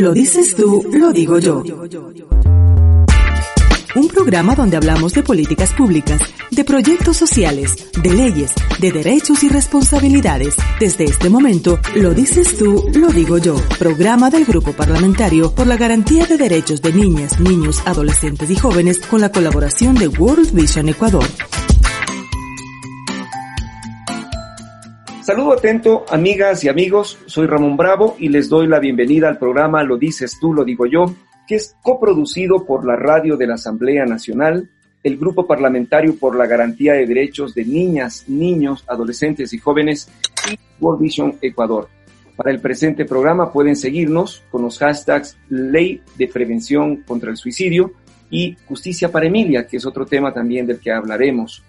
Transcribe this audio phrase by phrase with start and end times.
[0.00, 1.62] Lo dices tú, lo digo yo.
[3.94, 6.20] Un programa donde hablamos de políticas públicas,
[6.50, 10.56] de proyectos sociales, de leyes, de derechos y responsabilidades.
[10.80, 13.54] Desde este momento, lo dices tú, lo digo yo.
[13.78, 18.98] Programa del Grupo Parlamentario por la Garantía de Derechos de Niñas, Niños, Adolescentes y Jóvenes
[18.98, 21.24] con la colaboración de World Vision Ecuador.
[25.24, 27.16] Saludo atento, amigas y amigos.
[27.24, 30.84] Soy Ramón Bravo y les doy la bienvenida al programa Lo dices tú, lo digo
[30.84, 31.14] yo,
[31.48, 34.68] que es coproducido por la radio de la Asamblea Nacional,
[35.02, 40.10] el Grupo Parlamentario por la Garantía de Derechos de Niñas, Niños, Adolescentes y Jóvenes
[40.52, 41.88] y World Vision Ecuador.
[42.36, 47.94] Para el presente programa pueden seguirnos con los hashtags Ley de Prevención contra el Suicidio
[48.28, 51.64] y Justicia para Emilia, que es otro tema también del que hablaremos.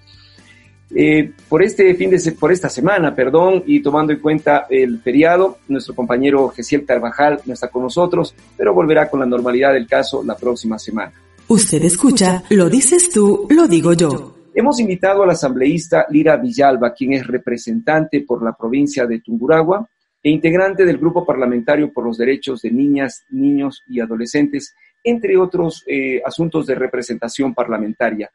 [0.94, 5.58] Eh, por este fin de por esta semana, perdón, y tomando en cuenta el feriado,
[5.68, 10.24] nuestro compañero Gesiel Carvajal no está con nosotros, pero volverá con la normalidad del caso
[10.24, 11.14] la próxima semana.
[11.48, 14.36] Usted escucha, lo dices tú, lo digo yo.
[14.54, 19.88] Hemos invitado al asambleísta Lira Villalba, quien es representante por la provincia de Tunguragua
[20.24, 24.74] e integrante del Grupo Parlamentario por los Derechos de Niñas, Niños y Adolescentes,
[25.04, 28.32] entre otros eh, asuntos de representación parlamentaria.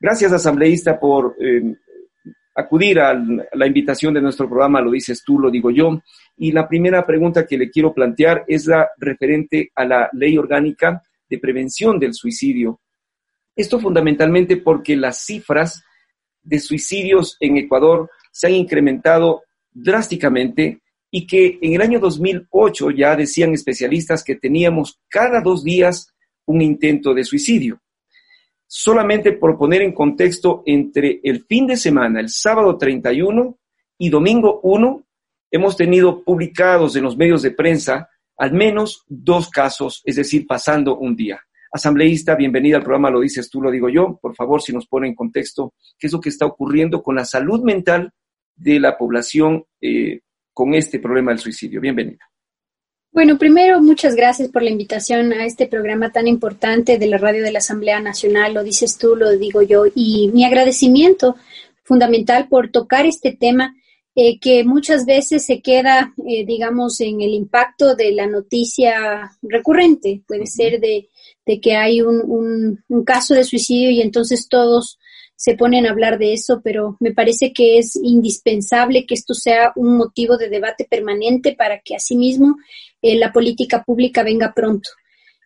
[0.00, 1.74] Gracias, asambleísta, por eh,
[2.54, 3.12] acudir a
[3.52, 6.00] la invitación de nuestro programa, lo dices tú, lo digo yo.
[6.38, 11.02] Y la primera pregunta que le quiero plantear es la referente a la ley orgánica
[11.28, 12.80] de prevención del suicidio.
[13.54, 15.84] Esto fundamentalmente porque las cifras
[16.42, 23.16] de suicidios en Ecuador se han incrementado drásticamente y que en el año 2008 ya
[23.16, 26.14] decían especialistas que teníamos cada dos días
[26.46, 27.82] un intento de suicidio
[28.72, 33.58] solamente por poner en contexto entre el fin de semana, el sábado 31
[33.98, 35.04] y domingo 1,
[35.50, 40.96] hemos tenido publicados en los medios de prensa al menos dos casos, es decir, pasando
[40.98, 41.40] un día.
[41.72, 44.20] Asambleísta, bienvenida al programa, lo dices tú, lo digo yo.
[44.22, 47.24] Por favor, si nos pone en contexto qué es lo que está ocurriendo con la
[47.24, 48.12] salud mental
[48.54, 50.20] de la población eh,
[50.54, 51.80] con este problema del suicidio.
[51.80, 52.29] Bienvenida.
[53.12, 57.42] Bueno, primero, muchas gracias por la invitación a este programa tan importante de la radio
[57.42, 58.54] de la Asamblea Nacional.
[58.54, 61.34] Lo dices tú, lo digo yo, y mi agradecimiento
[61.82, 63.74] fundamental por tocar este tema
[64.14, 70.22] eh, que muchas veces se queda, eh, digamos, en el impacto de la noticia recurrente.
[70.28, 71.08] Puede ser de,
[71.60, 75.00] que hay un, un caso de suicidio y entonces todos
[75.40, 79.72] se ponen a hablar de eso, pero me parece que es indispensable que esto sea
[79.74, 82.56] un motivo de debate permanente para que asimismo
[83.00, 84.90] eh, la política pública venga pronto.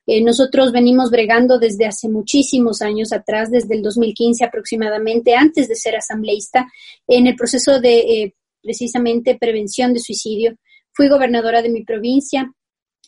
[0.04, 5.76] Eh, nosotros venimos bregando desde hace muchísimos años atrás, desde el 2015 aproximadamente, antes de
[5.76, 6.66] ser asambleísta,
[7.06, 10.56] en el proceso de eh, precisamente prevención de suicidio.
[10.90, 12.52] Fui gobernadora de mi provincia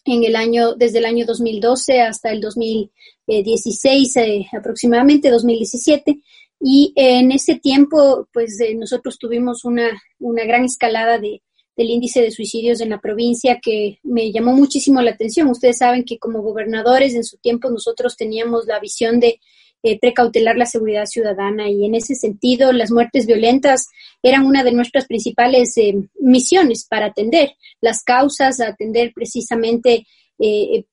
[0.04, 4.14] en el año, desde el año 2012 hasta el 2016,
[4.56, 6.20] aproximadamente 2017,
[6.60, 11.42] y en ese tiempo, pues nosotros tuvimos una, una gran escalada de,
[11.76, 15.48] del índice de suicidios en la provincia que me llamó muchísimo la atención.
[15.48, 19.40] Ustedes saben que como gobernadores en su tiempo nosotros teníamos la visión de
[19.82, 23.86] eh, precautelar la seguridad ciudadana y en ese sentido las muertes violentas
[24.22, 30.06] eran una de nuestras principales eh, misiones para atender las causas, atender precisamente
[30.38, 30.84] eh,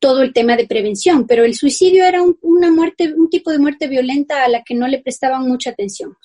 [0.00, 3.86] todo el tema de prevención, pero el suicidio era una muerte, un tipo de muerte
[3.86, 6.16] violenta a la que no le prestaban mucha atención.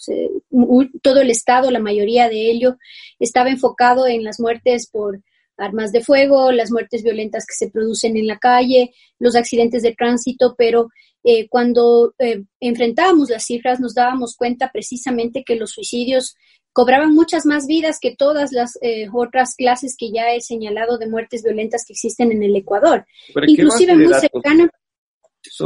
[1.03, 2.77] todo el Estado, la mayoría de ello,
[3.19, 5.21] estaba enfocado en las muertes por
[5.57, 9.93] armas de fuego, las muertes violentas que se producen en la calle, los accidentes de
[9.93, 10.89] tránsito, pero
[11.23, 16.35] eh, cuando eh, enfrentábamos las cifras nos dábamos cuenta precisamente que los suicidios
[16.79, 21.09] cobraban muchas más vidas que todas las eh, otras clases que ya he señalado de
[21.09, 23.05] muertes violentas que existen en el Ecuador.
[23.47, 24.69] Inclusive muy cercano.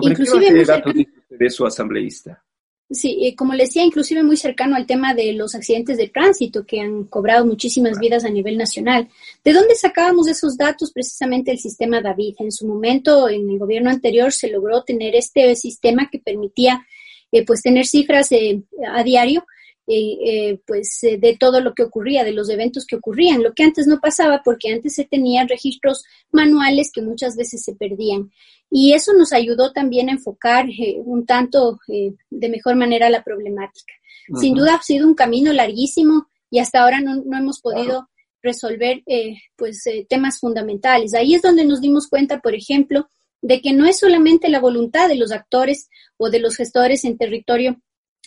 [0.02, 2.44] inclusive muy cercano, de su asambleísta?
[2.90, 6.66] Sí, eh, como le decía, inclusive muy cercano al tema de los accidentes de tránsito
[6.66, 9.08] que han cobrado muchísimas vidas a nivel nacional.
[9.44, 10.92] ¿De dónde sacábamos esos datos?
[10.94, 12.38] Precisamente el sistema David.
[12.40, 16.88] En su momento, en el gobierno anterior, se logró tener este sistema que permitía
[17.32, 18.32] eh, pues tener cifras
[18.92, 19.46] a diario
[19.86, 23.54] eh, eh, pues eh, de todo lo que ocurría, de los eventos que ocurrían, lo
[23.54, 28.32] que antes no pasaba porque antes se tenían registros manuales que muchas veces se perdían.
[28.70, 30.68] Y eso nos ayudó también a enfocar
[31.04, 33.94] un tanto de mejor manera la problemática.
[34.40, 38.10] Sin duda ha sido un camino larguísimo y hasta ahora no, hemos podido
[38.42, 39.04] resolver
[39.56, 41.14] pues temas fundamentales.
[41.14, 43.10] Ahí es donde nos dimos cuenta, por ejemplo,
[43.42, 47.18] de que no es solamente la voluntad de los actores o de los gestores en
[47.18, 47.80] territorio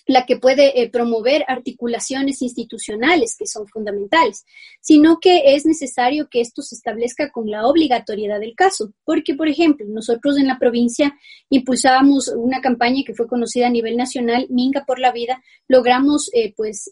[0.06, 4.44] la que puede eh, promover articulaciones institucionales que son fundamentales,
[4.80, 9.48] sino que es necesario que esto se establezca con la obligatoriedad del caso, porque, por
[9.48, 11.16] ejemplo, nosotros en la provincia
[11.50, 16.54] impulsábamos una campaña que fue conocida a nivel nacional, Minga por la Vida, logramos eh,
[16.56, 16.90] pues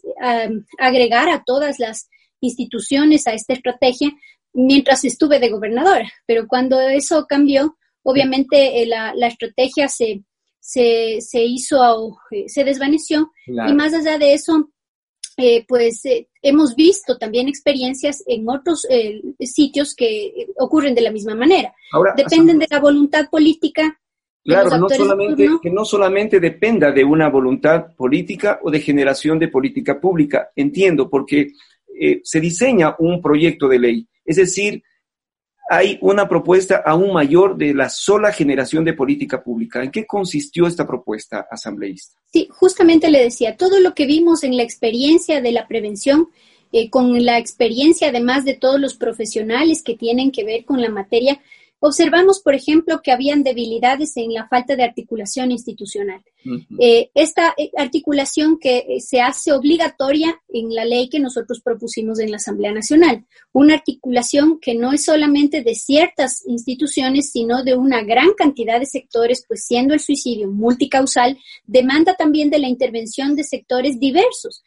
[0.77, 2.09] agregar a todas las
[2.41, 4.11] instituciones a esta estrategia
[4.53, 10.23] mientras estuve de gobernadora, pero cuando eso cambió, obviamente eh, la, la estrategia se
[10.65, 13.31] se, se hizo, eh, se desvaneció.
[13.45, 14.71] Y más allá de eso,
[15.37, 18.87] eh, pues eh, hemos visto también experiencias en otros
[19.41, 21.71] sitios que ocurren de la misma manera.
[22.17, 23.99] Dependen de la voluntad política.
[24.43, 29.49] Claro, no solamente, que no solamente dependa de una voluntad política o de generación de
[29.49, 30.49] política pública.
[30.55, 31.51] Entiendo, porque
[32.23, 34.07] se diseña un proyecto de ley.
[34.25, 34.81] Es decir,
[35.69, 39.83] hay una propuesta aún mayor de la sola generación de política pública.
[39.83, 42.19] ¿En qué consistió esta propuesta asambleísta?
[42.31, 46.29] Sí, justamente le decía, todo lo que vimos en la experiencia de la prevención,
[46.71, 50.89] eh, con la experiencia además de todos los profesionales que tienen que ver con la
[50.89, 51.41] materia,
[51.79, 56.23] Observamos, por ejemplo, que habían debilidades en la falta de articulación institucional.
[56.79, 62.19] Eh, esta eh, articulación que eh, se hace obligatoria en la ley que nosotros propusimos
[62.19, 67.75] en la Asamblea Nacional, una articulación que no es solamente de ciertas instituciones, sino de
[67.75, 73.35] una gran cantidad de sectores, pues siendo el suicidio multicausal, demanda también de la intervención
[73.35, 74.63] de sectores diversos.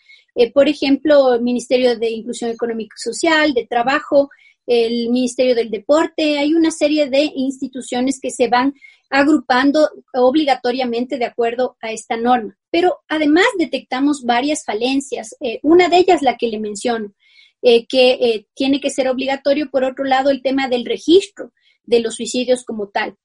[0.54, 4.30] por ejemplo, el Ministerio de Inclusión Económica y Social, de Trabajo,
[4.68, 8.74] el Ministerio del Deporte, hay una serie de instituciones que se van
[9.10, 12.58] agrupando obligatoriamente de acuerdo a esta norma.
[12.70, 15.34] Pero además detectamos varias falencias.
[15.40, 17.14] Eh, una de ellas, la que le menciono,
[17.62, 21.52] eh, que eh, tiene que ser obligatorio, por otro lado, el tema del registro
[21.84, 23.16] de los suicidios como tal.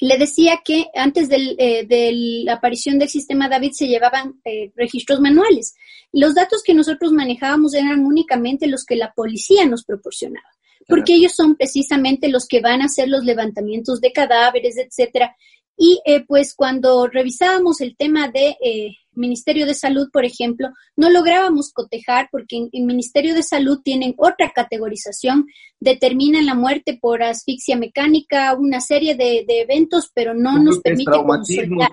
[0.00, 2.12] Le decía que antes de
[2.44, 4.40] la aparición del sistema David se llevaban
[4.76, 5.74] registros manuales.
[6.12, 10.48] Los datos que nosotros manejábamos eran únicamente los que la policía nos proporcionaba
[10.88, 15.36] porque ellos son precisamente los que van a hacer los levantamientos de cadáveres, etcétera.
[15.76, 21.10] Y eh, pues cuando revisábamos el tema de eh, Ministerio de Salud, por ejemplo, no
[21.10, 25.46] lográbamos cotejar porque en, el Ministerio de Salud tienen otra categorización,
[25.78, 31.12] determinan la muerte por asfixia mecánica, una serie de, eventos, pero no nos permite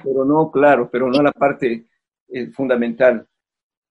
[0.04, 1.86] Pero no, claro, pero no la parte
[2.30, 3.28] eh, fundamental.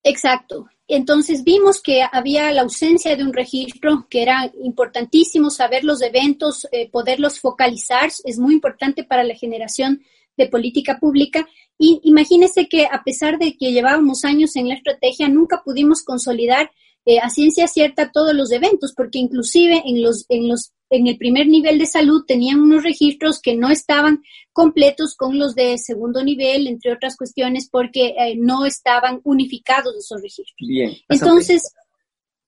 [0.04, 0.68] Exacto.
[0.86, 6.68] Entonces vimos que había la ausencia de un registro, que era importantísimo saber los eventos,
[6.72, 10.02] eh, poderlos focalizar, es muy importante para la generación
[10.36, 11.48] de política pública.
[11.78, 16.70] Y imagínese que a pesar de que llevábamos años en la estrategia, nunca pudimos consolidar
[17.06, 21.16] eh, a ciencia cierta todos los eventos, porque inclusive en los, en los en el
[21.16, 24.22] primer nivel de salud tenían unos registros que no estaban
[24.52, 30.22] completos con los de segundo nivel, entre otras cuestiones, porque eh, no estaban unificados esos
[30.22, 30.68] registros.
[30.68, 30.92] Bien.
[31.08, 31.74] Entonces,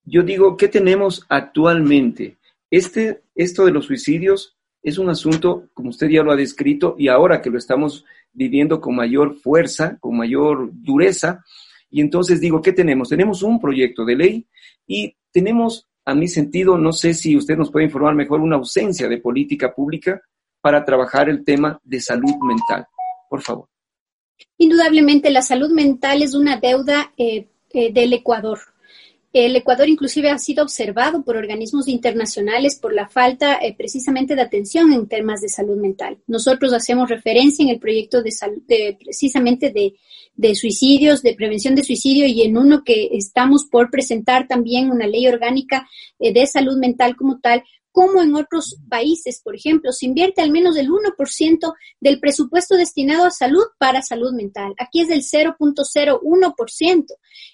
[0.05, 2.37] yo digo, ¿qué tenemos actualmente?
[2.71, 7.09] Este, esto de los suicidios es un asunto, como usted ya lo ha descrito, y
[7.09, 11.45] ahora que lo estamos viviendo con mayor fuerza, con mayor dureza,
[11.97, 13.09] y entonces digo, ¿qué tenemos?
[13.09, 14.47] Tenemos un proyecto de ley
[14.87, 19.09] y tenemos a mi sentido, no sé si usted nos puede informar mejor, una ausencia
[19.09, 20.21] de política pública
[20.61, 22.85] para trabajar el tema de salud mental.
[23.31, 23.71] Por favor.
[24.59, 28.59] Indudablemente, la salud mental es una deuda eh, eh, del Ecuador.
[29.39, 34.41] El Ecuador inclusive ha sido observado por organismos internacionales por la falta eh, precisamente de
[34.41, 36.17] atención en temas de salud mental.
[36.27, 42.25] Nosotros hacemos referencia en el proyecto de, salud, precisamente de, suicidios, de prevención de suicidio
[42.25, 45.87] y en uno que estamos por presentar también una ley orgánica
[46.19, 47.63] eh, de salud mental como tal,
[47.97, 53.25] como en otros países, por ejemplo, se invierte al menos el 1% del presupuesto destinado
[53.25, 54.75] a salud para salud mental.
[54.79, 57.05] Aquí es del 0.01%.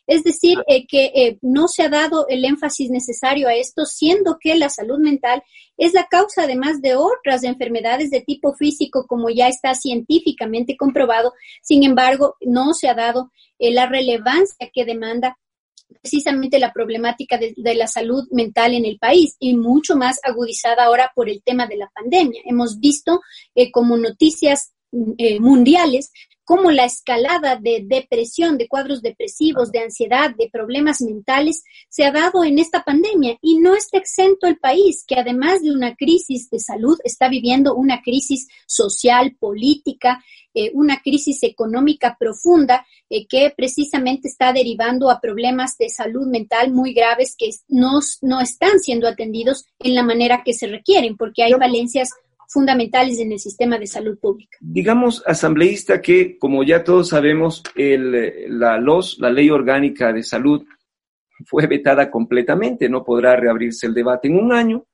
[0.08, 0.64] Es decir, ah.
[0.66, 4.68] eh, que eh, no se ha dado el énfasis necesario a esto, siendo que la
[4.68, 5.44] salud mental
[5.76, 11.34] es la causa además de otras enfermedades de tipo físico, como ya está científicamente comprobado.
[11.62, 13.30] Sin embargo, no se ha dado
[13.60, 15.38] eh, la relevancia que demanda
[16.00, 21.10] precisamente la problemática de, la salud mental en el país y mucho más agudizada ahora
[21.14, 22.42] por el tema de la pandemia.
[22.44, 23.20] Hemos visto
[23.54, 24.72] eh, como noticias
[25.18, 26.12] eh, mundiales
[26.44, 32.12] cómo la escalada de depresión, de cuadros depresivos, de ansiedad, de problemas mentales se ha
[32.12, 33.38] dado en esta pandemia.
[33.40, 37.74] Y no está exento el país, que además de una crisis de salud, está viviendo
[37.74, 40.22] una crisis social, política,
[40.54, 46.72] eh, una crisis económica profunda eh, que precisamente está derivando a problemas de salud mental
[46.72, 51.42] muy graves que no, no están siendo atendidos en la manera que se requieren, porque
[51.42, 52.10] hay valencias
[52.52, 54.58] fundamentales en el sistema de salud pública.
[54.60, 60.64] Digamos, asambleísta, que como ya todos sabemos, el, la LOS, la Ley Orgánica de Salud,
[61.46, 64.86] fue vetada completamente, no podrá reabrirse el debate en un año,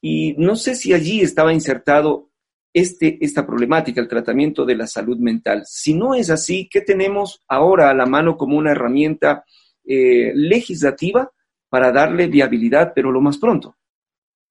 [0.00, 2.30] y no sé si allí estaba insertado
[2.72, 5.62] este, esta problemática, el tratamiento de la salud mental.
[5.64, 9.44] Si no es así, ¿qué tenemos ahora a la mano como una herramienta
[9.84, 11.30] eh, legislativa
[11.70, 13.76] para darle viabilidad, pero lo más pronto?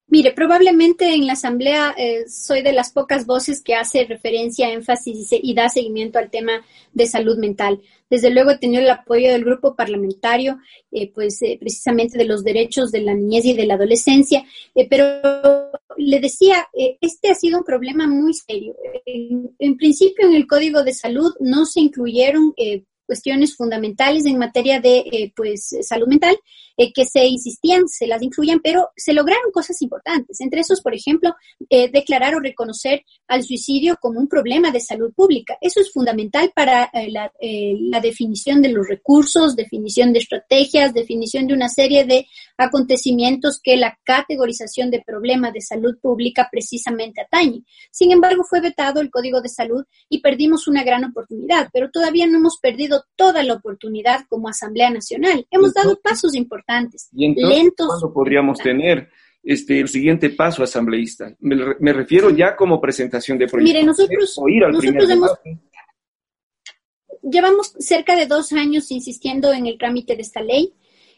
[0.08, 5.30] Mire, probablemente en la Asamblea eh, soy de las pocas voces que hace referencia, énfasis
[5.32, 7.82] y, da seguimiento al tema de salud mental.
[8.08, 10.60] Desde luego he tenido el apoyo del grupo parlamentario,
[10.92, 14.44] eh, pues eh, precisamente de los derechos de la niñez y de la adolescencia,
[14.88, 16.68] pero le decía,
[17.00, 18.76] este ha sido un problema muy serio.
[19.06, 22.54] en, principio, en el Código de Salud no se incluyeron
[23.06, 26.36] cuestiones fundamentales en materia de eh, pues, salud mental
[26.76, 30.40] eh, que se insistían, se las incluían, pero se lograron cosas importantes.
[30.40, 31.34] Entre esos, por ejemplo,
[31.70, 35.56] eh, declarar o reconocer al suicidio como un problema de salud pública.
[35.60, 41.54] Eso es fundamental para la, la definición de los recursos, definición de estrategias, definición de
[41.54, 42.26] una serie de
[42.58, 47.62] acontecimientos que la categorización de problema de salud pública precisamente atañe.
[47.90, 52.26] Sin embargo, fue vetado el Código de Salud y perdimos una gran oportunidad, pero todavía
[52.26, 55.46] no hemos perdido toda la oportunidad como Asamblea Nacional.
[55.50, 57.86] Hemos dado pasos importantes, ¿y lentos.
[57.86, 59.08] ¿Cuándo podríamos tener
[59.42, 61.34] este, el siguiente paso asambleísta?
[61.40, 63.74] Me, refiero ya como presentación de proyectos.
[63.74, 64.38] Mire, nosotros,
[64.72, 65.30] nosotros hemos,
[67.22, 70.74] llevamos cerca de dos años insistiendo en el trámite de esta ley.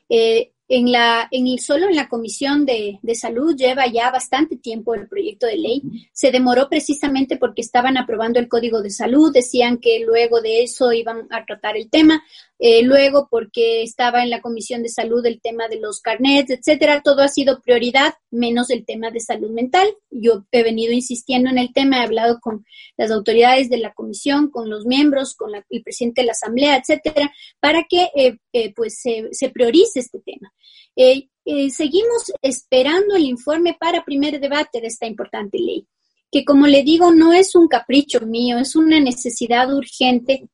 [0.09, 4.57] Eh, en la, en el, solo en la Comisión de, de, Salud lleva ya bastante
[4.57, 5.83] tiempo el proyecto de ley.
[6.13, 10.93] Se demoró precisamente porque estaban aprobando el Código de Salud, decían que luego de eso
[10.93, 12.23] iban a tratar el tema.
[12.61, 17.03] Eh, luego porque estaba en la Comisión de Salud el tema de los carnets, etcétera.
[17.03, 19.89] Todo ha sido prioridad, menos el tema de salud mental.
[20.11, 22.65] Yo he venido insistiendo en el tema, he hablado con
[22.97, 27.33] las autoridades de la Comisión, con los miembros, con el presidente de la Asamblea, etcétera,
[27.61, 30.53] para que eh, eh, pues se, priorice este tema.
[31.71, 35.87] seguimos esperando el informe para primer debate de esta importante ley
[36.31, 40.49] que como le digo, no es un capricho mío, es una necesidad urgente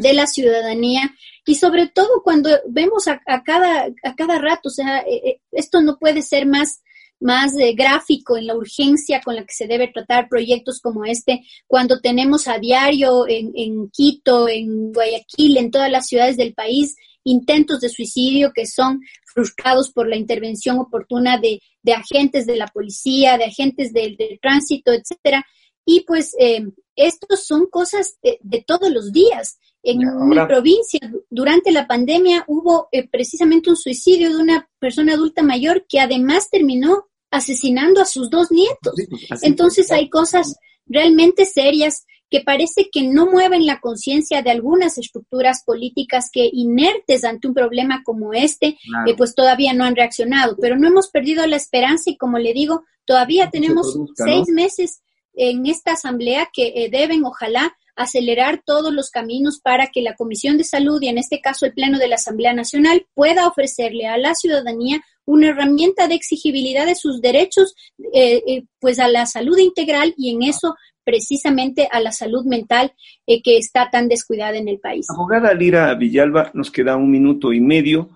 [0.00, 1.14] de la ciudadanía.
[1.44, 5.80] Y sobre todo cuando vemos a, cada, a cada rato, o sea, eh, eh, esto
[5.80, 6.82] no puede ser más
[7.22, 11.42] más eh, gráfico en la urgencia con la que se debe tratar proyectos como este,
[11.66, 16.96] cuando tenemos a diario en, en Quito, en Guayaquil, en todas las ciudades del país,
[17.24, 21.60] intentos de suicidio que son frustrados por la intervención oportuna de,
[21.92, 25.44] agentes de la policía, de agentes del, tránsito, etcétera.
[25.84, 26.64] Y pues eh,
[26.94, 29.58] estos son cosas de, todos los días.
[29.82, 35.42] En mi provincia, durante la pandemia, hubo eh, precisamente un suicidio de una persona adulta
[35.42, 38.94] mayor que además terminó asesinando a sus dos nietos.
[39.28, 40.54] Pues, Entonces hay cosas
[40.86, 47.24] realmente serias que parece que no mueven la conciencia de algunas estructuras políticas que inertes
[47.24, 50.56] ante un problema como este, eh, pues todavía no han reaccionado.
[50.58, 55.02] Pero no hemos perdido la esperanza y como le digo, todavía tenemos seis meses
[55.34, 60.56] en esta asamblea que eh, deben, ojalá, acelerar todos los caminos para que la Comisión
[60.56, 64.16] de Salud y en este caso el Pleno de la Asamblea Nacional pueda ofrecerle a
[64.16, 67.74] la ciudadanía una herramienta de exigibilidad de sus derechos
[68.14, 72.92] eh, pues a la salud integral y en eso precisamente a la salud mental
[73.26, 75.06] eh, que está tan descuidada en el país.
[75.10, 78.10] Abogada Lira Villalba, nos queda un minuto y medio.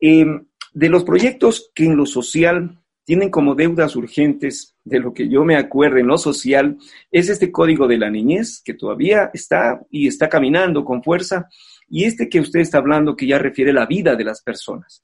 [0.00, 5.28] Em, de los proyectos que en lo social tienen como deudas urgentes, de lo que
[5.28, 6.78] yo me acuerdo en lo social,
[7.10, 11.48] es este código de la niñez, que todavía está y está caminando con fuerza,
[11.88, 15.02] y este que usted está hablando, que ya refiere la vida de las personas.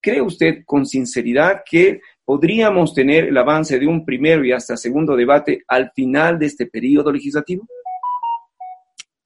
[0.00, 5.16] ¿Cree usted con sinceridad que podríamos tener el avance de un primero y hasta segundo
[5.16, 7.66] debate al final de este periodo legislativo?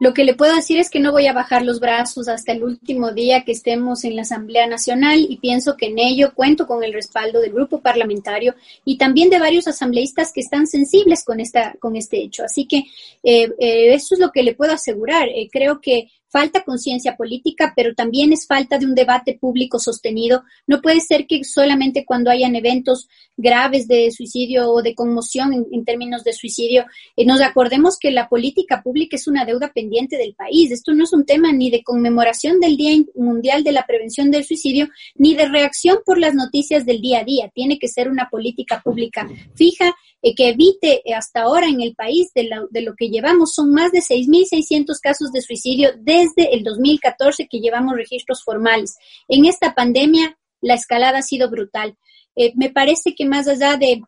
[0.01, 2.63] Lo que le puedo decir es que no voy a bajar los brazos hasta el
[2.63, 6.85] último día que estemos en la Asamblea Nacional y pienso que en ello cuento con
[6.85, 11.75] el respaldo del grupo parlamentario y también de varios asambleístas que están sensibles con, esta,
[11.81, 12.45] con este hecho.
[12.45, 12.85] Así que
[13.25, 15.29] eh, eh, eso es lo que le puedo asegurar.
[15.31, 20.45] Eh, creo que falta conciencia política, pero también es falta de un debate público sostenido.
[20.67, 25.85] No puede ser que solamente cuando hayan eventos graves de suicidio o de conmoción en,
[25.85, 26.85] términos de suicidio,
[27.17, 30.71] eh, nos acordemos que la política pública es una deuda pendiente del país.
[30.71, 34.45] Esto no es un tema ni de conmemoración del Día Mundial de la Prevención del
[34.45, 37.51] Suicidio, ni de reacción por las noticias del día a día.
[37.55, 41.95] Tiene que ser una política pública fija eh, que evite eh, hasta ahora en el
[41.95, 43.55] país de, de lo que llevamos.
[43.55, 48.97] Son más de 6.600 casos de suicidio desde el 2014 que llevamos registros formales.
[49.29, 51.97] En esta pandemia la escalada ha sido brutal.
[52.35, 54.03] Eh, me parece que más allá de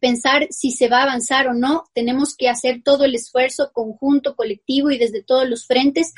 [0.00, 1.84] pensar si se va a avanzar o no.
[1.92, 6.14] Tenemos que hacer todo el esfuerzo conjunto, colectivo y desde todos los frentes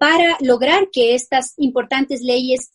[0.00, 2.72] para lograr que estas importantes leyes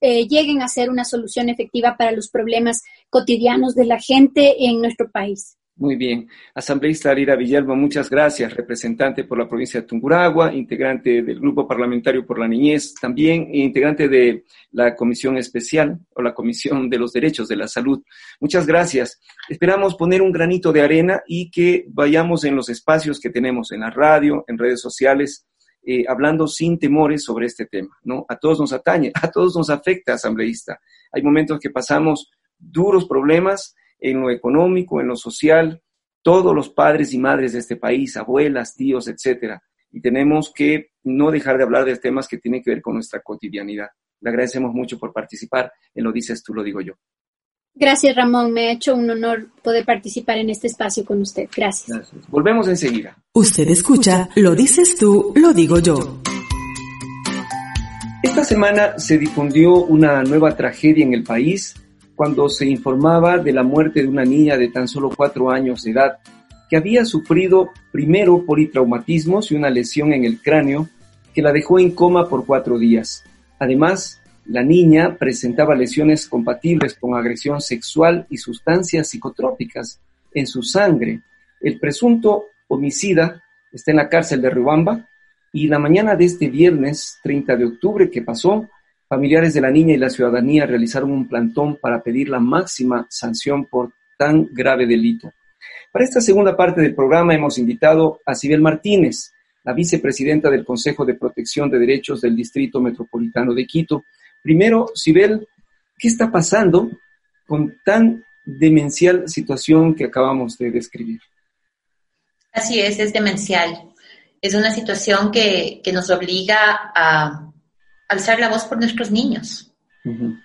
[0.00, 4.80] eh, lleguen a ser una solución efectiva para los problemas cotidianos de la gente en
[4.80, 5.56] nuestro país.
[5.76, 6.28] Muy bien.
[6.54, 8.54] Asambleísta Lira Villalba, muchas gracias.
[8.54, 14.08] Representante por la provincia de Tunguragua, integrante del Grupo Parlamentario por la Niñez, también integrante
[14.08, 18.04] de la Comisión Especial o la Comisión de los Derechos de la Salud.
[18.38, 19.20] Muchas gracias.
[19.48, 23.80] Esperamos poner un granito de arena y que vayamos en los espacios que tenemos en
[23.80, 25.44] la radio, en redes sociales,
[25.86, 28.24] eh, hablando sin temores sobre este tema, ¿no?
[28.28, 30.80] A todos nos atañe, a todos nos afecta, asambleísta.
[31.12, 35.82] Hay momentos que pasamos duros problemas en lo económico, en lo social,
[36.22, 39.62] todos los padres y madres de este país, abuelas, tíos, etcétera.
[39.90, 43.20] Y tenemos que no dejar de hablar de temas que tienen que ver con nuestra
[43.20, 43.88] cotidianidad.
[44.20, 46.94] Le agradecemos mucho por participar en Lo Dices Tú, Lo Digo Yo.
[47.76, 48.52] Gracias, Ramón.
[48.52, 51.48] Me ha hecho un honor poder participar en este espacio con usted.
[51.54, 51.96] Gracias.
[51.96, 52.28] Gracias.
[52.28, 53.16] Volvemos enseguida.
[53.32, 56.20] Usted escucha Lo Dices Tú, Lo Digo Yo.
[58.22, 61.74] Esta semana se difundió una nueva tragedia en el país
[62.14, 65.90] cuando se informaba de la muerte de una niña de tan solo cuatro años de
[65.90, 66.18] edad
[66.70, 70.88] que había sufrido primero politraumatismos y una lesión en el cráneo
[71.34, 73.24] que la dejó en coma por cuatro días.
[73.58, 80.00] Además, la niña presentaba lesiones compatibles con agresión sexual y sustancias psicotrópicas
[80.32, 81.22] en su sangre.
[81.60, 85.08] El presunto homicida está en la cárcel de Riobamba
[85.52, 88.68] y la mañana de este viernes 30 de octubre que pasó,
[89.06, 93.66] Familiares de la niña y la ciudadanía realizaron un plantón para pedir la máxima sanción
[93.66, 95.30] por tan grave delito.
[95.92, 99.32] Para esta segunda parte del programa hemos invitado a Sibel Martínez,
[99.62, 104.04] la vicepresidenta del Consejo de Protección de Derechos del Distrito Metropolitano de Quito.
[104.44, 105.48] Primero, Sibel,
[105.98, 106.90] ¿qué está pasando
[107.46, 111.18] con tan demencial situación que acabamos de describir?
[112.52, 113.90] Así es, es demencial.
[114.42, 117.50] Es una situación que, que nos obliga a
[118.06, 119.72] alzar la voz por nuestros niños.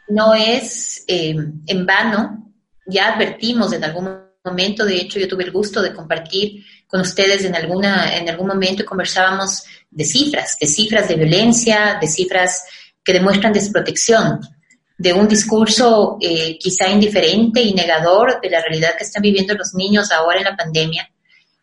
[0.07, 1.35] No es eh,
[1.67, 2.53] en vano,
[2.85, 7.43] ya advertimos en algún momento, de hecho yo tuve el gusto de compartir con ustedes
[7.43, 12.63] en, alguna, en algún momento y conversábamos de cifras, de cifras de violencia, de cifras
[13.03, 14.39] que demuestran desprotección,
[14.97, 19.73] de un discurso eh, quizá indiferente y negador de la realidad que están viviendo los
[19.73, 21.09] niños ahora en la pandemia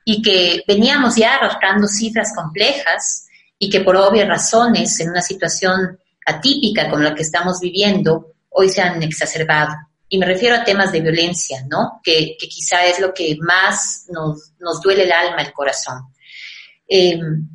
[0.06, 3.26] y que veníamos ya arrastrando cifras complejas
[3.58, 8.70] y que por obvias razones, en una situación atípica como la que estamos viviendo, hoy
[8.70, 9.74] se han exacerbado.
[10.08, 12.00] Y me refiero a temas de violencia, ¿no?
[12.02, 16.04] Que, quizá es lo que más nos, nos duele el alma, el corazón.
[16.86, 17.48] Em,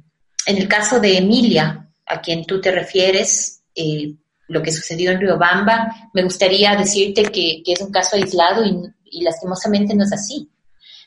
[0.45, 4.15] en el caso de Emilia, a quien tú te refieres, eh,
[4.47, 9.23] lo que sucedió en Riobamba, me gustaría decirte que, es un caso aislado y, y
[9.23, 10.49] lastimosamente no es así.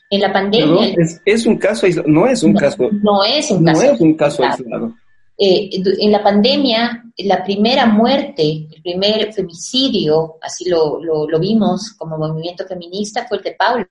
[0.09, 0.95] En la pandemia...
[1.25, 2.89] es, un caso aislado, no es un caso...
[3.03, 4.95] No es un caso, no es un caso aislado.
[5.37, 12.17] Eh, en la pandemia, la primera muerte, el primer femicidio, así lo, lo, vimos como
[12.17, 13.89] movimiento feminista, fue el de Paula,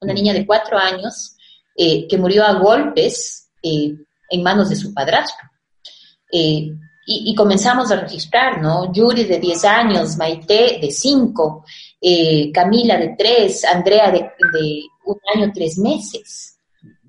[0.00, 1.36] una niña de cuatro años
[1.76, 3.92] eh, que murió a golpes eh,
[4.30, 5.48] en manos de su padrastro.
[7.10, 8.92] Y, y, comenzamos a registrar, ¿no?
[8.92, 11.64] Yuri de 10 años, Maite de 5,
[12.52, 14.18] Camila de 3, Andrea de,
[14.52, 16.58] de un año, tres meses.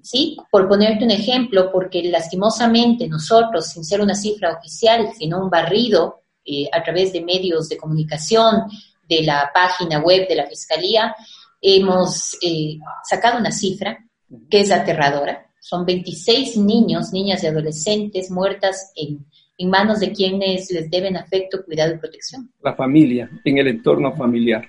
[0.01, 0.37] ¿Sí?
[0.49, 6.21] Por ponerte un ejemplo, porque lastimosamente nosotros, sin ser una cifra oficial, sino un barrido
[6.45, 8.63] eh, a través de medios de comunicación,
[9.07, 11.15] de la página web de la Fiscalía,
[11.61, 13.97] hemos eh, sacado una cifra
[14.49, 15.51] que es aterradora.
[15.59, 19.25] Son 26 niños, niñas y adolescentes muertas en,
[19.59, 22.51] en manos de quienes les deben afecto, cuidado y protección.
[22.63, 24.67] La familia, en el entorno familiar.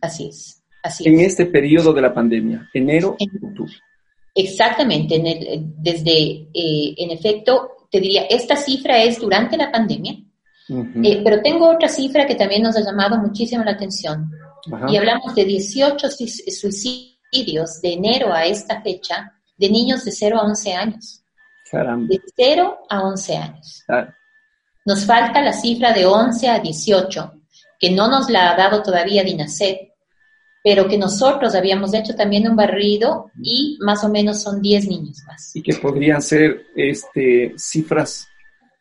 [0.00, 0.60] Así es
[1.04, 3.72] en este periodo de la pandemia, enero, octubre.
[4.34, 10.16] Exactamente, en el, desde, eh, en efecto, te diría, esta cifra es durante la pandemia,
[11.02, 14.30] eh, pero tengo otra cifra que también nos ha llamado muchísimo la atención.
[14.88, 20.44] Y hablamos de 18 suicidios de enero a esta fecha de niños de 0 a
[20.44, 21.24] 11 años.
[22.08, 23.84] De 0 a 11 años.
[24.90, 27.32] Nos falta la cifra de 11 a 18,
[27.78, 29.88] que no nos la ha dado todavía DINASEP,
[30.64, 35.22] pero que nosotros habíamos hecho también un barrido y más o menos son 10 niños
[35.28, 35.54] más.
[35.54, 38.26] Y que podrían ser este, cifras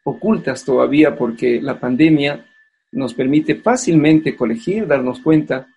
[0.03, 2.43] ocultas todavía porque la pandemia
[2.91, 5.67] nos permite fácilmente colegir, darnos cuenta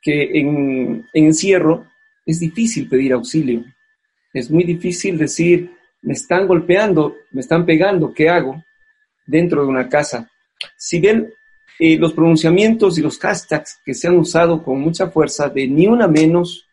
[0.00, 1.84] que en, en encierro
[2.24, 3.62] es difícil pedir auxilio.
[4.32, 5.70] Es muy difícil decir,
[6.00, 8.64] me están golpeando, me están pegando, ¿qué hago?
[9.30, 10.28] Dentro de una casa.
[10.76, 11.32] Si bien
[11.78, 15.86] eh, los pronunciamientos y los hashtags que se han usado con mucha fuerza de ni
[15.86, 16.66] una menos,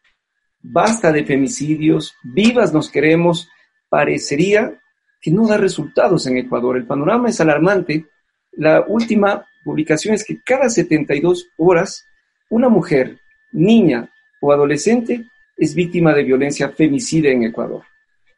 [0.61, 3.47] basta de femicidios, vivas nos queremos,
[3.89, 4.81] parecería
[5.21, 6.77] que no da resultados en Ecuador.
[6.77, 8.07] El panorama es alarmante.
[8.53, 12.05] La última publicación es que cada 72 horas
[12.49, 13.19] una mujer,
[13.51, 14.09] niña
[14.41, 17.83] o adolescente es víctima de violencia femicida en Ecuador.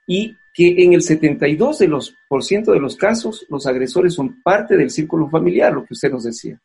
[0.07, 4.41] Y que en el 72% de los, por ciento de los casos los agresores son
[4.43, 6.59] parte del círculo familiar, lo que usted nos decía.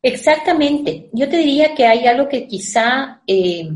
[0.00, 1.10] Exactamente.
[1.12, 3.68] Yo te diría que hay algo que quizá eh,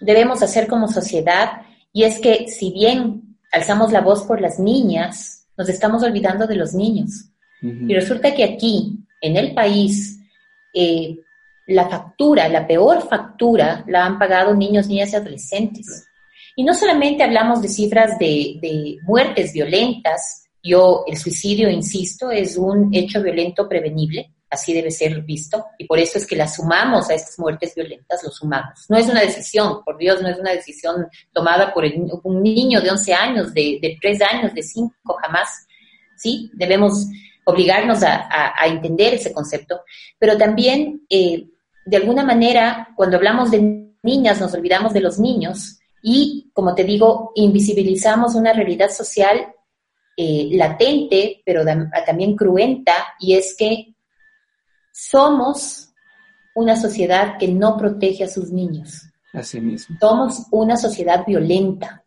[0.00, 5.46] debemos hacer como sociedad y es que si bien alzamos la voz por las niñas,
[5.58, 7.30] nos estamos olvidando de los niños.
[7.60, 10.18] Y resulta que aquí, en el país,
[10.72, 11.18] eh,
[11.66, 16.06] la factura, la peor factura, la han pagado niños, niñas y adolescentes.
[16.56, 22.56] Y no solamente hablamos de cifras de, de muertes violentas, yo, el suicidio, insisto, es
[22.56, 27.08] un hecho violento prevenible, así debe ser visto, y por eso es que la sumamos
[27.08, 28.86] a estas muertes violentas, lo sumamos.
[28.88, 31.84] No es una decisión, por Dios, no es una decisión tomada por
[32.24, 34.92] un niño de 11 años, de, de 3 años, de 5,
[35.22, 35.66] jamás.
[36.16, 36.50] ¿Sí?
[36.54, 37.06] Debemos
[37.44, 39.82] obligarnos a, a, entender ese concepto,
[40.18, 41.46] pero también, eh,
[41.84, 46.84] de alguna manera, cuando hablamos de niñas, nos olvidamos de los niños y, como te
[46.84, 49.52] digo, invisibilizamos una realidad social
[50.16, 51.64] eh, latente, pero
[52.06, 53.92] también cruenta, y es que
[54.92, 55.92] somos
[56.54, 59.02] una sociedad que no protege a sus niños.
[59.32, 59.96] Así mismo.
[59.98, 62.04] Somos una sociedad violenta,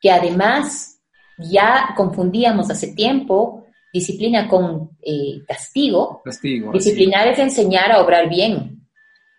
[0.00, 1.00] que además
[1.38, 6.22] ya confundíamos hace tiempo disciplina con eh, castigo.
[6.24, 6.70] Castigo.
[6.70, 8.88] Disciplinar es enseñar a obrar bien,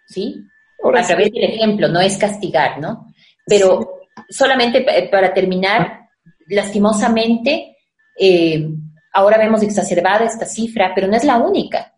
[0.05, 0.35] ¿sí?
[0.83, 3.08] a través del ejemplo, no es castigar, ¿no?
[3.49, 6.07] Pero solamente para terminar,
[6.47, 7.75] lastimosamente,
[8.17, 8.69] eh,
[9.13, 11.93] ahora vemos exacerbada esta cifra, pero no es la única.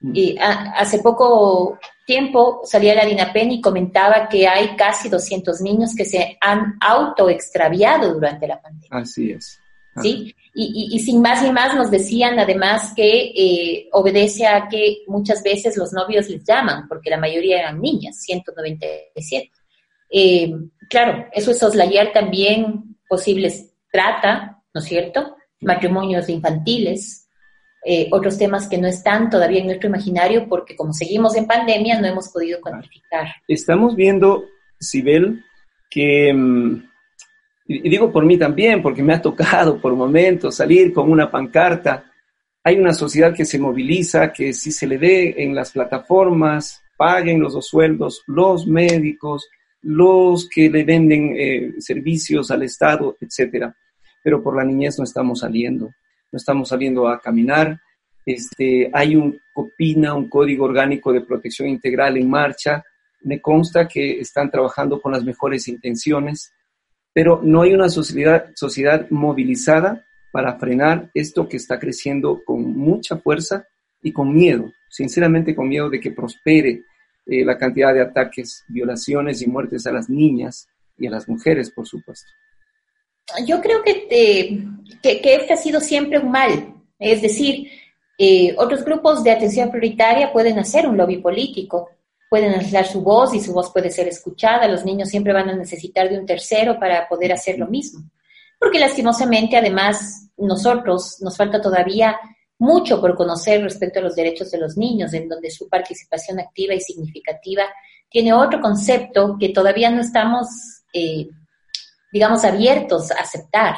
[0.00, 0.12] Mm.
[0.14, 6.04] Y hace poco tiempo salía la DINAPEN y comentaba que hay casi 200 niños que
[6.04, 8.88] se han autoextraviado durante la pandemia.
[8.90, 9.58] Así es.
[10.00, 10.34] ¿Sí?
[10.54, 15.42] Y, y, sin más ni más nos decían además que eh, obedece a que muchas
[15.42, 19.50] veces los novios les llaman, porque la mayoría eran niñas, 197.
[20.10, 20.52] Eh,
[20.88, 25.38] claro, eso es soslayar también posibles trata, ¿no es cierto?
[25.60, 27.28] matrimonios infantiles,
[27.84, 32.00] eh, otros temas que no están todavía en nuestro imaginario porque como seguimos en pandemia
[32.00, 33.28] no hemos podido cuantificar.
[33.46, 34.44] Estamos viendo,
[34.80, 35.44] Sibel,
[35.90, 36.88] que, mm,
[37.66, 42.04] y digo por mí también, porque me ha tocado por momentos salir con una pancarta,
[42.64, 47.40] hay una sociedad que se moviliza, que si se le dé en las plataformas, paguen
[47.40, 49.48] los dos sueldos, los médicos,
[49.82, 53.74] los que le venden eh, servicios al Estado, etcétera
[54.22, 57.80] pero por la niñez no estamos saliendo, no estamos saliendo a caminar.
[58.26, 62.82] Este, hay un COPINA, un Código Orgánico de Protección Integral en marcha.
[63.22, 66.52] Me consta que están trabajando con las mejores intenciones,
[67.12, 73.16] pero no hay una sociedad, sociedad movilizada para frenar esto que está creciendo con mucha
[73.16, 73.66] fuerza
[74.02, 76.82] y con miedo, sinceramente con miedo de que prospere
[77.28, 81.70] eh, la cantidad de ataques, violaciones y muertes a las niñas y a las mujeres,
[81.70, 82.28] por supuesto
[83.44, 84.58] yo creo que, eh,
[85.02, 86.74] que, este ha sido siempre un mal.
[86.98, 87.68] Es decir,
[88.16, 91.90] eh, otros grupos de atención prioritaria pueden hacer un lobby político,
[92.30, 94.68] pueden alzar su voz y su voz puede ser escuchada.
[94.68, 98.00] Los niños siempre van a necesitar de un tercero para poder hacer lo mismo.
[98.58, 102.18] Porque lastimosamente, además, nosotros nos falta todavía
[102.58, 106.74] mucho por conocer respecto a los derechos de los niños, en donde su participación activa
[106.74, 107.64] y significativa
[108.10, 110.48] tiene otro concepto que todavía no estamos
[110.92, 111.28] eh,
[112.12, 113.74] digamos, abiertos a aceptar.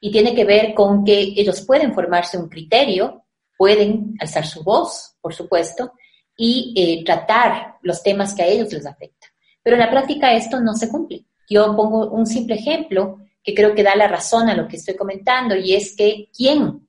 [0.00, 3.24] Y tiene que ver con que ellos pueden formarse un criterio,
[3.56, 5.92] pueden alzar su voz, por supuesto,
[6.36, 9.30] y eh, tratar los temas que a ellos les afectan.
[9.62, 11.24] Pero en la práctica esto no se cumple.
[11.48, 14.96] Yo pongo un simple ejemplo que creo que da la razón a lo que estoy
[14.96, 16.86] comentando, y es que quien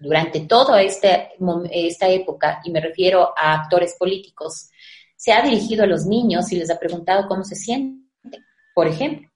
[0.00, 1.28] durante toda esta,
[1.70, 4.70] esta época, y me refiero a actores políticos,
[5.16, 8.08] se ha dirigido a los niños y les ha preguntado cómo se sienten,
[8.74, 9.28] por ejemplo.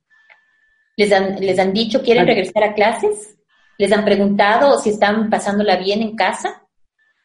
[0.97, 3.37] ¿Les han, les han dicho quieren regresar a clases?
[3.77, 6.63] ¿Les han preguntado si están pasándola bien en casa?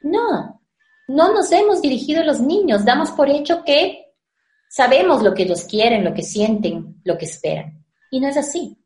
[0.02, 0.62] No,
[1.08, 4.14] no nos hemos dirigido a los niños, damos por hecho que
[4.70, 7.86] sabemos lo que ellos quieren, lo que sienten, lo que esperan.
[8.12, 8.79] Y no es así.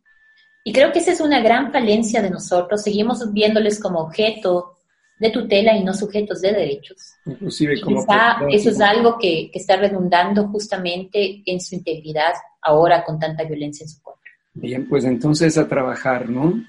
[0.63, 2.81] Y creo que esa es una gran falencia de nosotros.
[2.81, 4.77] Seguimos viéndoles como objeto
[5.19, 7.13] de tutela y no sujetos de derechos.
[7.25, 8.05] Inclusive como
[8.49, 13.83] eso es algo que, que, está redundando justamente en su integridad ahora con tanta violencia
[13.83, 14.21] en su cuerpo.
[14.53, 16.63] Bien, pues entonces a trabajar, ¿no?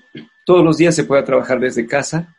[0.45, 2.35] Todos los días se puede trabajar desde casa.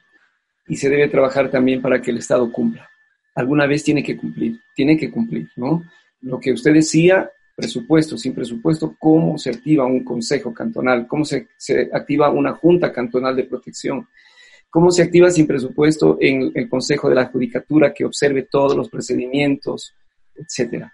[0.67, 2.89] y se debe trabajar también para que el Estado cumpla.
[3.35, 5.83] Alguna vez tiene que cumplir, tiene que cumplir, ¿no?
[6.21, 11.07] Lo que usted decía, presupuesto, sin presupuesto, ¿cómo se activa un consejo cantonal?
[11.07, 14.07] ¿Cómo se, se activa una junta cantonal de protección?
[14.69, 18.89] ¿Cómo se activa sin presupuesto en el Consejo de la Judicatura que observe todos los
[18.89, 19.93] procedimientos,
[20.35, 20.93] etcétera?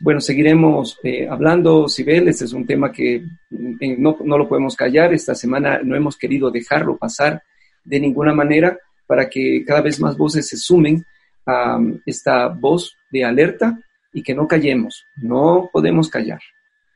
[0.00, 4.74] Bueno, seguiremos eh, hablando, Sibel, este es un tema que mm, no, no, lo podemos
[4.74, 5.14] callar.
[5.14, 7.44] Esta semana no hemos querido dejarlo pasar
[7.84, 11.04] de ninguna manera para que cada vez más voces se sumen
[11.46, 13.78] a um, esta voz de alerta
[14.12, 16.40] y que no callemos, no podemos callar.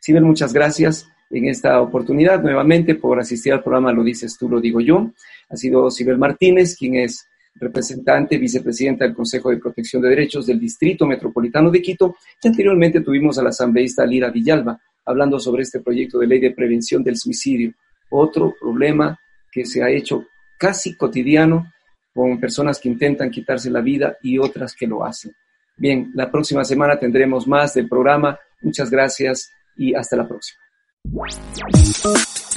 [0.01, 4.61] Sibel, muchas gracias en esta oportunidad nuevamente por asistir al programa Lo dices tú, lo
[4.61, 5.11] digo yo.
[5.49, 10.61] Ha sido Sibel Martínez, quien es representante, vicepresidenta del Consejo de Protección de Derechos del
[10.61, 15.81] Distrito Metropolitano de Quito, y anteriormente tuvimos a la asambleísta Lira Villalba hablando sobre este
[15.81, 17.73] proyecto de ley de prevención del suicidio,
[18.11, 19.19] otro problema
[19.51, 20.27] que se ha hecho
[20.59, 21.73] casi cotidiano
[22.13, 25.33] con personas que intentan quitarse la vida y otras que lo hacen.
[25.77, 28.39] Bien, la próxima semana tendremos más del programa.
[28.63, 30.59] Muchas gracias y hasta la próxima.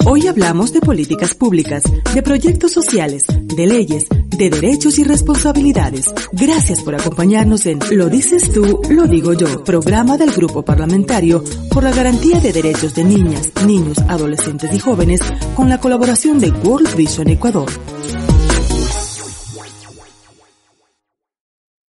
[0.06, 1.82] Hoy hablamos de políticas públicas,
[2.14, 6.12] de proyectos sociales, de leyes, de derechos y responsabilidades.
[6.32, 11.84] Gracias por acompañarnos en Lo dices tú, lo digo yo, programa del Grupo Parlamentario por
[11.84, 15.20] la Garantía de Derechos de Niñas, Niños, Adolescentes y Jóvenes
[15.54, 17.68] con la colaboración de World Vision Ecuador.